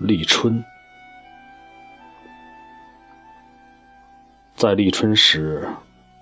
[0.00, 0.64] 立春。
[4.56, 5.68] 在立春时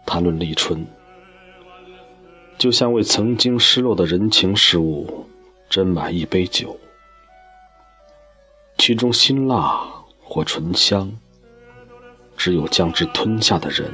[0.05, 0.85] 谈论立春，
[2.59, 5.29] 就像为曾经失落的人情事物
[5.71, 6.77] 斟满一杯酒，
[8.79, 9.81] 其中辛辣
[10.25, 11.17] 或醇香，
[12.37, 13.89] 只有将之吞下的人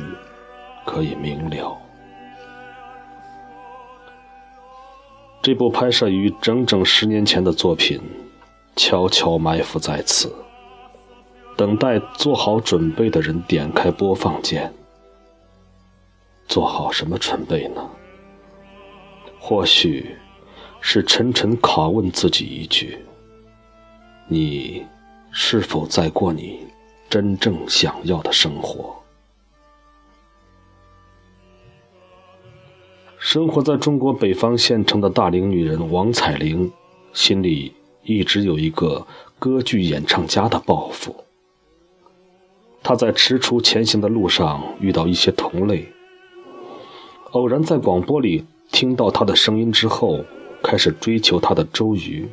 [0.86, 1.76] 可以明了。
[5.42, 8.00] 这部拍摄于整整十年前的作品，
[8.76, 10.34] 悄悄埋伏在此。
[11.56, 14.72] 等待做好准备的人点开播放键。
[16.48, 17.88] 做好什么准备呢？
[19.38, 20.16] 或许
[20.80, 22.98] 是沉沉拷问自己一句：
[24.26, 24.84] 你
[25.30, 26.60] 是否在过你
[27.08, 28.94] 真正想要的生活？
[33.18, 36.70] 生活在中国北方县城的大龄女人王彩玲，
[37.12, 37.72] 心里
[38.04, 39.06] 一直有一个
[39.38, 41.24] 歌剧演唱家的抱负。
[42.82, 45.90] 他在踟蹰前行的路上遇到一些同类，
[47.30, 50.22] 偶然在广播里听到他的声音之后，
[50.62, 52.28] 开始追求他的周瑜。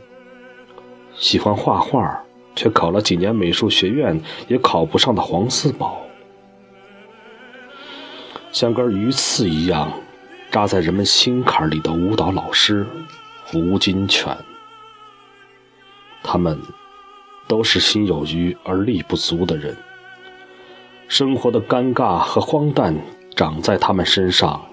[1.16, 2.22] 喜欢画画，
[2.56, 6.02] 却考了几年美术学院也考不上的黄四宝，
[8.52, 9.90] 像根鱼刺一样
[10.52, 12.86] 扎在人们心坎里的舞蹈老师
[13.46, 14.36] 胡金铨，
[16.24, 16.60] 他们
[17.48, 19.76] 都是心有余而力不足的人。
[21.08, 22.96] 生活的尴尬和荒诞
[23.36, 24.64] 长在他们身上，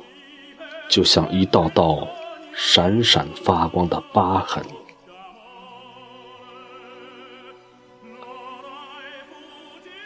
[0.88, 2.06] 就像一道道
[2.54, 4.62] 闪闪发光的疤痕。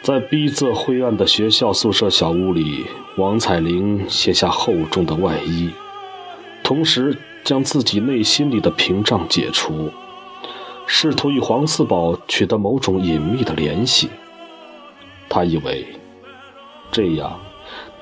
[0.01, 5.69] 在逼仄灰暗的学校宿舍小屋里，王彩玲卸下厚重的外衣，
[6.61, 9.89] 同时将自己内心里的屏障解除，
[10.95, 14.11] 试图与黄四宝取得某种隐秘的联系。
[15.27, 15.87] 他以为。
[16.91, 17.39] 这样，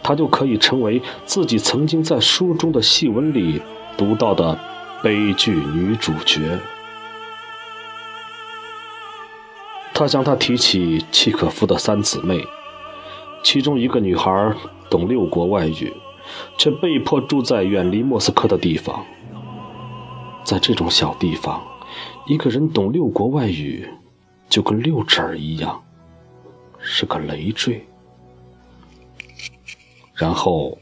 [0.04, 3.62] 他就可以成为自己曾经在书中的戏文里
[3.98, 4.60] 读到的
[5.02, 6.60] 悲剧女主角。
[9.94, 12.46] 他向她提起契可夫的三姊妹，
[13.42, 14.54] 其中一个女孩
[14.90, 15.94] 懂六国外语，
[16.58, 19.06] 却被迫住在远离莫斯科的地方。
[20.44, 21.64] 在这种小地方，
[22.28, 23.88] 一个人懂六国外语，
[24.48, 25.84] 就跟六指儿一样，
[26.80, 27.86] 是个累赘。
[30.14, 30.78] 然后，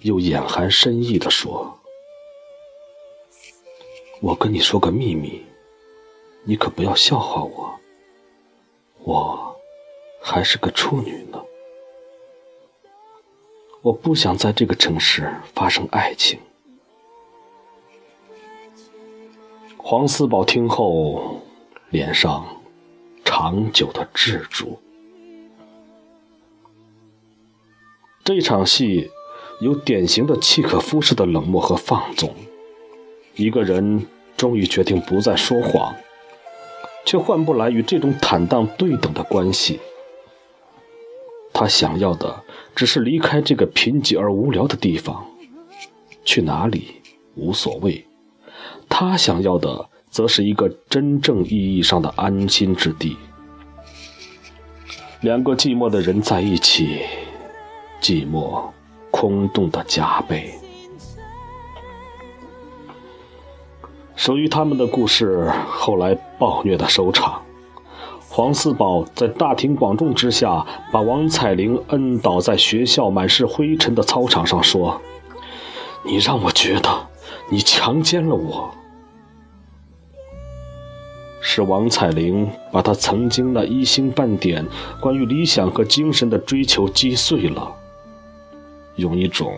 [0.00, 1.78] 又眼含深意地说
[4.20, 5.42] ：“我跟你说个秘密，
[6.42, 7.80] 你可不要笑话我。
[9.04, 9.56] 我
[10.20, 11.40] 还是个处女呢。
[13.80, 16.38] 我不想在这个城市发生爱情。”
[19.90, 21.40] 黄四宝听后，
[21.88, 22.46] 脸上
[23.24, 24.78] 长久的滞住。
[28.22, 29.10] 这一场戏
[29.62, 32.34] 有典型的契可夫式的冷漠和放纵。
[33.34, 34.06] 一个人
[34.36, 35.96] 终于决定不再说谎，
[37.06, 39.80] 却换不来与这种坦荡对等的关系。
[41.54, 42.44] 他想要的
[42.76, 45.26] 只是离开这个贫瘠而无聊的地方，
[46.26, 46.96] 去哪里
[47.36, 48.04] 无所谓。
[48.88, 53.16] 他想要的则是一个真正意义上的安心之地。
[55.20, 57.02] 两个寂寞的人在一起。
[58.00, 58.62] 寂寞、
[59.10, 60.54] 空洞的加倍。
[64.14, 67.42] 属于他们的故事后来暴虐的收场。
[68.28, 75.00] 黄四宝在大庭广众之下，把王彩玲摁倒在学校满是灰尘的操场上，说
[76.06, 77.08] ：“你让我觉得
[77.50, 78.72] 你强奸了我。”
[81.40, 84.64] 是王彩玲把他曾经那一星半点
[85.00, 87.72] 关于理想和精神的追求击碎了。
[88.96, 89.56] 用一种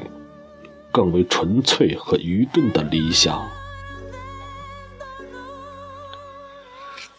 [0.93, 3.43] 更为纯粹和愚钝的理想。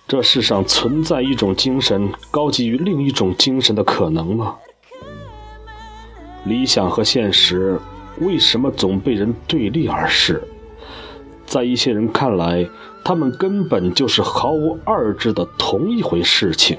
[0.08, 4.56] 这世上存在一种精神高级于另一种精神的可能吗？
[6.46, 7.80] 理想和现实
[8.20, 10.42] 为什么总被人对立而视？
[11.52, 12.66] 在一些人看来，
[13.04, 16.78] 他们根本就是毫无二致的同一回事情。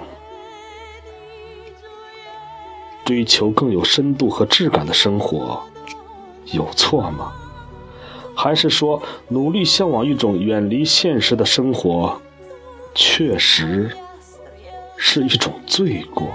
[3.05, 5.63] 追求更有深度和质感的生活，
[6.47, 7.35] 有错吗？
[8.35, 12.19] 还是说努力向往一种远离现实的生活，
[12.95, 13.95] 确实
[14.97, 16.29] 是一种罪过？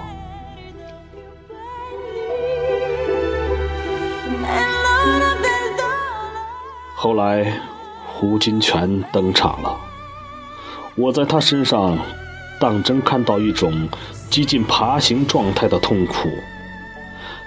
[6.94, 7.60] 后来，
[8.18, 9.78] 胡金铨登场了，
[10.96, 11.96] 我在他身上
[12.58, 13.88] 当真看到一种
[14.28, 16.28] 几近爬行状态的痛苦。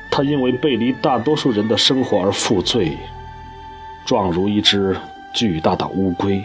[0.10, 2.98] 他因为背离大多数人的生活而负罪，
[4.06, 4.96] 状如一只
[5.34, 6.42] 巨大的乌龟。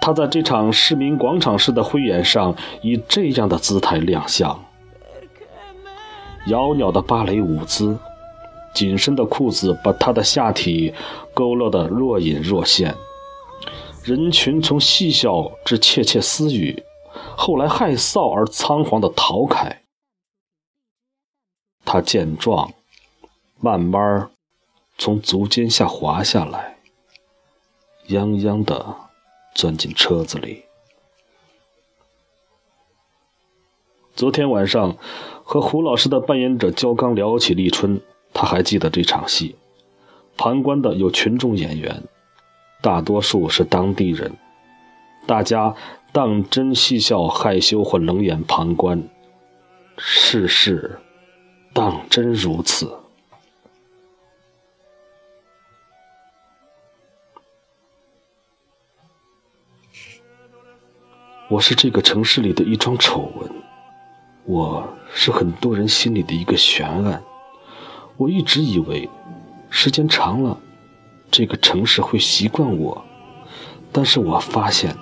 [0.00, 2.52] 他在这场市民广场式的汇演上
[2.82, 4.60] 以这样的姿态亮相：
[6.48, 7.96] 窈窕的芭蕾舞姿，
[8.74, 10.92] 紧身的裤子把他的下体
[11.32, 12.94] 勾勒得若隐若现。
[14.02, 16.82] 人群从嬉笑至窃窃私语，
[17.36, 19.82] 后来害臊而仓皇地逃开。
[21.86, 22.72] 他见状，
[23.60, 24.30] 慢慢
[24.98, 26.76] 从足尖下滑下来，
[28.08, 28.96] 泱泱地
[29.54, 30.64] 钻进车子里。
[34.14, 34.96] 昨天晚上
[35.42, 38.00] 和胡老师的扮演者焦刚聊起立春，
[38.34, 39.56] 他还记得这场戏，
[40.36, 42.02] 旁观的有群众演员。
[42.82, 44.36] 大多数是当地人，
[45.26, 45.74] 大家
[46.12, 49.02] 当真嬉笑、害羞或冷眼旁观，
[49.96, 50.98] 世事
[51.72, 52.94] 当真如此。
[61.48, 63.50] 我是这个城市里的一桩丑闻，
[64.44, 67.22] 我是很多人心里的一个悬案。
[68.16, 69.08] 我一直以为，
[69.70, 70.58] 时间长了。
[71.30, 73.04] 这个城市会习惯我，
[73.90, 74.96] 但是我发现，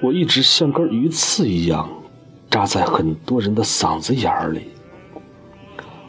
[0.00, 1.86] 我一直像根鱼刺一样，
[2.50, 4.68] 扎在很多人的嗓子眼里。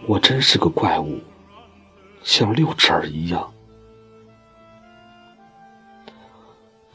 [0.07, 1.19] 我真是个怪物，
[2.24, 3.51] 像六指儿一样。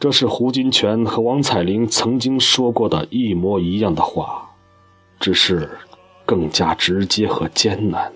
[0.01, 4.51] 这是胡金铨和王彩玲曾经说过的一模一样的话，
[5.21, 5.71] 只是
[6.25, 8.11] 更加直接和艰难。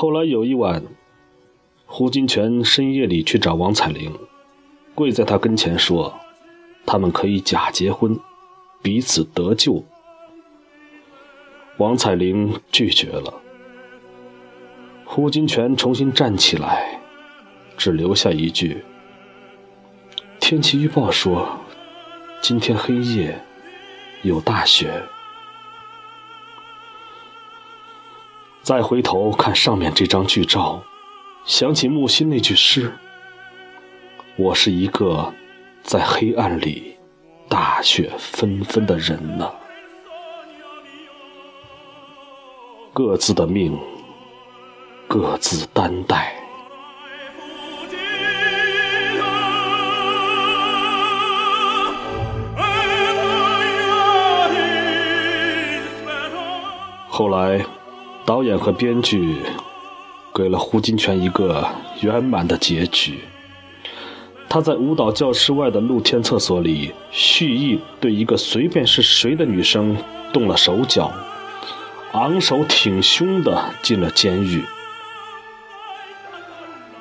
[0.00, 0.80] 后来有一晚，
[1.84, 4.16] 胡金铨深夜里去找王彩玲，
[4.94, 6.14] 跪在她跟前说
[6.86, 8.16] ：“他们可以假结婚，
[8.80, 9.82] 彼此得救。”
[11.78, 13.34] 王彩玲拒绝了。
[15.04, 17.00] 胡金铨重新站起来，
[17.76, 18.84] 只留下一句
[20.38, 21.58] ：“天气预报说，
[22.40, 23.36] 今天黑夜
[24.22, 25.02] 有大雪。”
[28.68, 30.82] 再回头看上面这张剧照，
[31.46, 32.92] 想起木心那句诗
[34.36, 35.32] ：“我是一个
[35.82, 36.94] 在黑暗里
[37.48, 39.50] 大雪纷纷的人呢。”
[42.92, 43.74] 各自的命，
[45.06, 46.34] 各自担待。
[57.08, 57.64] 后来。
[58.28, 59.36] 导演和编剧
[60.34, 61.66] 给了胡金铨一个
[62.02, 63.20] 圆满的结局。
[64.50, 69.96] 他在舞蹈教室外的露天厕所里蓄意对一个随便是谁的女生
[70.30, 71.10] 动了手脚，
[72.12, 74.62] 昂首挺胸的进了监狱。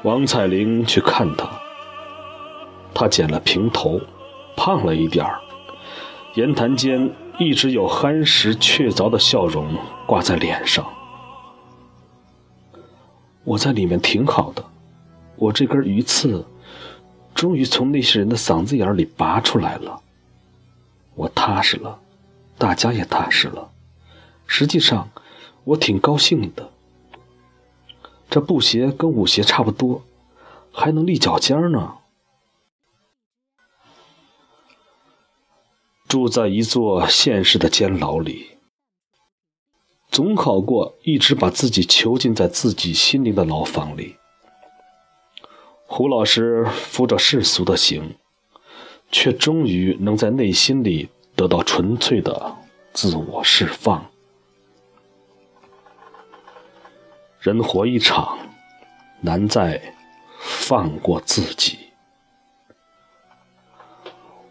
[0.03, 1.49] 王彩玲去看他，
[2.93, 3.99] 他剪了平头，
[4.55, 5.41] 胖了一点儿，
[6.35, 9.75] 言谈间一直有憨实确凿的笑容
[10.05, 10.85] 挂在脸上。
[13.47, 14.61] 我在里面挺好的，
[15.37, 16.45] 我这根鱼刺
[17.33, 20.01] 终于从那些人的嗓子眼里拔出来了。
[21.15, 21.97] 我踏实了，
[22.57, 23.71] 大家也踏实了。
[24.47, 25.09] 实际上，
[25.63, 26.69] 我挺高兴的。
[28.29, 30.03] 这布鞋跟舞鞋差不多，
[30.73, 31.99] 还能立脚尖呢。
[36.09, 38.56] 住在一座现实的监牢里。
[40.09, 44.15] 总好过一直把自己囚禁在自己心灵的牢房里。
[45.85, 48.15] 胡老师扶着世俗的刑，
[49.11, 52.55] 却终于能在内心里得到纯粹的
[52.93, 54.09] 自我释放。
[57.39, 58.37] 人活一场，
[59.21, 59.81] 难在
[60.39, 61.77] 放过自己。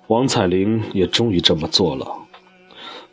[0.06, 2.25] 王彩玲也终于这么做了。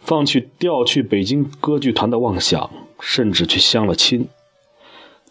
[0.03, 2.69] 放弃调去北京歌剧团的妄想，
[2.99, 4.27] 甚至去相了亲，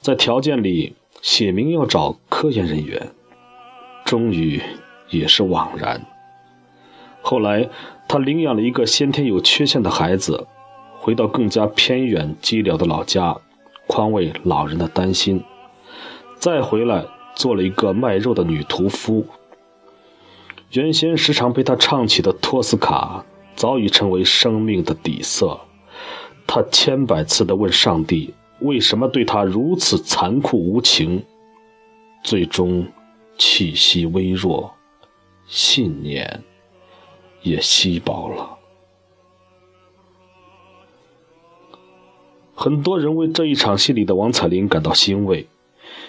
[0.00, 3.11] 在条件里写明要找科研人员，
[4.07, 4.62] 终于
[5.11, 6.00] 也是枉然。
[7.21, 7.69] 后来，
[8.09, 10.47] 他领养了一个先天有缺陷的孩子，
[10.99, 13.37] 回到更加偏远寂寥的老家，
[13.87, 15.45] 宽慰老人的担心，
[16.38, 17.05] 再回来
[17.37, 19.26] 做了一个卖肉的女屠夫。
[20.71, 23.26] 原先时常被他唱起的托斯卡。
[23.62, 25.57] 早已成为生命的底色。
[26.49, 31.25] 他千百次地问上帝：“为什么对他如此残酷无情？”
[32.25, 32.85] 最终，
[33.38, 34.75] 气息微弱，
[35.47, 36.42] 信念
[37.42, 38.59] 也稀薄了。
[42.57, 45.47] 很多人为这一场戏里的王彩玲感到欣慰，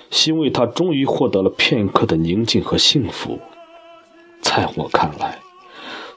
[0.09, 3.37] 欣慰她终于获得了片刻的宁静和幸福。
[4.41, 5.39] 在我看来，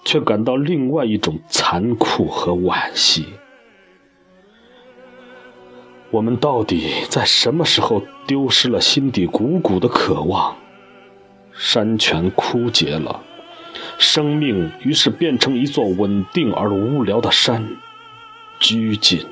[0.06, 3.26] 却感到另外一种残酷和惋惜。
[6.12, 10.56] 我们到底在什么时候丢失了心底汩汩的渴望？
[11.52, 13.20] 山泉枯竭了，
[13.98, 17.76] 生命于是变成一座稳定而无聊的山，
[18.60, 19.26] 拘谨、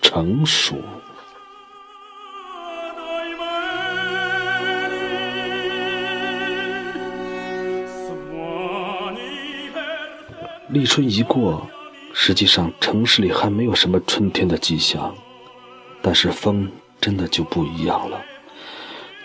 [0.00, 0.76] 成熟。
[10.72, 11.68] 立春一过，
[12.14, 15.14] 实际上城市里还没有什么春天的迹象。
[16.00, 16.66] 但是风
[16.98, 18.18] 真的就不一样了，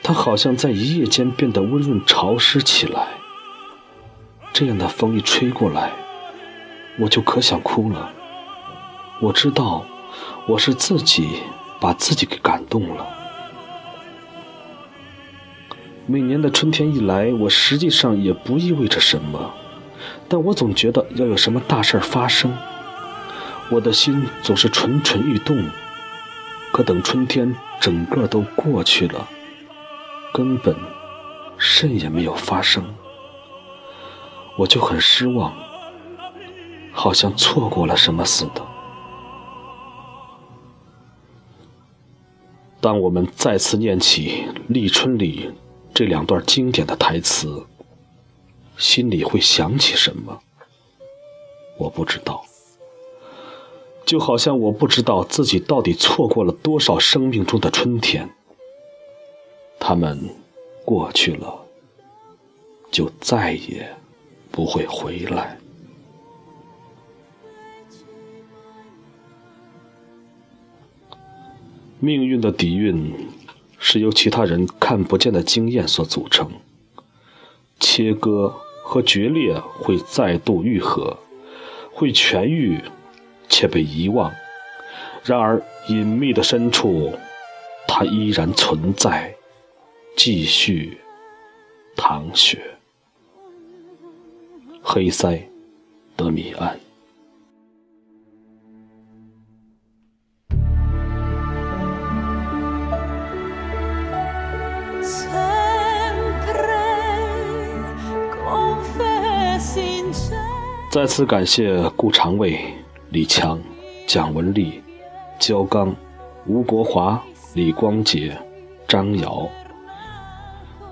[0.04, 3.08] 它好像在一夜间变得温润潮湿起来。
[4.52, 5.94] 这样的风一吹过来，
[7.00, 8.12] 我就可想哭了。
[9.22, 9.86] 我知道，
[10.50, 11.30] 我是自己
[11.80, 13.08] 把自己给感动了。
[16.06, 19.54] 每年的春天一来，我实际上也不意味着什么，
[20.30, 22.56] 但我总觉得要有什么大事发生，
[23.70, 25.58] 我的心总是蠢蠢欲动。
[26.72, 29.28] 可等春天整个都过去了，
[30.34, 30.76] 根本
[31.58, 32.84] 甚也没有发生，
[34.58, 35.54] 我就很失望，
[36.92, 38.62] 好像错过了什么似的。
[42.80, 45.52] 当我们再次念起《立春》里
[45.94, 47.66] 这两段经典的台词，
[48.78, 50.40] 心里会想起什么？
[51.78, 52.44] 我不知道。
[54.06, 58.30] 就好像我不知道自己到底错过了多少生命中的春天，
[59.80, 60.18] 他们
[60.86, 61.66] 过去了，
[62.90, 63.94] 就再也
[64.50, 65.58] 不会回来。
[72.00, 73.28] 命运的底蕴
[73.78, 76.50] 是由其他人看不见的经验所组成，
[77.80, 78.56] 切割
[78.88, 81.18] 和决裂会再度愈合，
[81.92, 82.80] 会痊愈。
[83.50, 84.32] 却被遗忘，
[85.24, 87.14] 然而隐秘的深处，
[87.88, 89.34] 它依然存在，
[90.16, 90.98] 继续
[91.96, 92.60] 淌血。
[94.84, 95.42] 黑塞，
[96.16, 96.78] 德米安。
[110.98, 112.60] 再次感谢顾长卫。
[113.12, 113.62] 李强、
[114.08, 114.82] 蒋雯丽、
[115.38, 115.96] 焦刚、
[116.48, 117.24] 吴国华、
[117.54, 118.36] 李光洁、
[118.88, 119.48] 张瑶。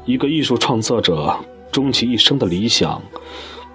[0.06, 1.36] 一个艺术创作者
[1.72, 3.02] 终其一生的理想，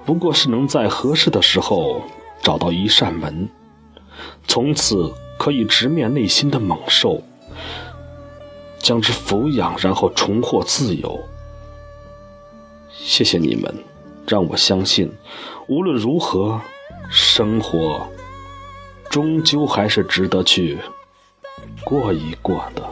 [0.06, 2.00] 不过是能在合适的时候
[2.40, 3.48] 找到一扇门，
[4.46, 7.20] 从此可以直面内心的猛兽，
[8.78, 11.18] 将之抚养，然后重获自由。
[12.88, 13.74] 谢谢你们，
[14.30, 15.10] 让我相信，
[15.66, 16.60] 无论如何，
[17.10, 18.08] 生活。
[19.10, 20.78] 终究还是值得去
[21.82, 22.88] 过一过的。